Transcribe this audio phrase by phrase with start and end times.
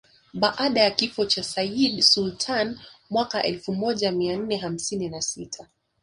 [0.33, 5.67] Baada ya kifo cha Sayyid Sultan mwaka elfu moja mia nane hamsini na sita